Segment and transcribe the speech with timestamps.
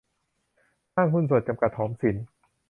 [0.93, 2.15] ห้างหุ้นส่วนจำกัด หอมสิน